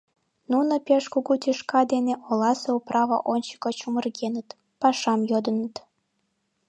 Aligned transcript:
Нуно 0.51 0.73
пеш 0.87 1.03
кугу 1.13 1.33
тӱшка 1.43 1.81
дене 1.93 2.13
оласе 2.29 2.69
управа 2.77 3.17
ончыко 3.33 3.69
чумыргеныт, 3.79 4.47
пашам 4.81 5.19
йодыныт. 5.31 5.75